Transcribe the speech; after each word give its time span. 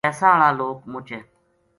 پیسا 0.05 0.27
ہالا 0.31 0.49
لوک 0.59 0.77
مچ 0.91 1.07
ہے۔ 1.13 1.19